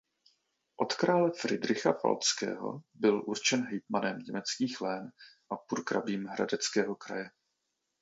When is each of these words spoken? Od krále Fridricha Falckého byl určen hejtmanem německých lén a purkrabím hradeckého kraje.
Od 0.77 0.93
krále 0.93 1.31
Fridricha 1.31 1.93
Falckého 1.93 2.81
byl 2.93 3.23
určen 3.27 3.63
hejtmanem 3.65 4.19
německých 4.19 4.81
lén 4.81 5.11
a 5.51 5.55
purkrabím 5.55 6.25
hradeckého 6.25 6.95
kraje. 6.95 7.29